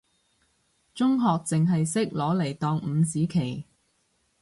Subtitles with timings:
[0.95, 3.65] 中學淨係識攞嚟當五子棋，